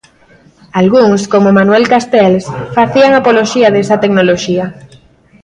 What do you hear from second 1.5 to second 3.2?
Manuel Castells, facían